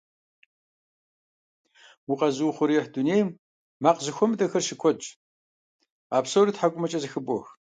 [2.11, 3.27] Укъэзыухъуреихь дунейм
[3.83, 5.07] макъ зэхуэмыдэхэр щыкуэдщ.
[6.15, 7.45] А псори тхьэкӀумэкӀэ зэхыбох.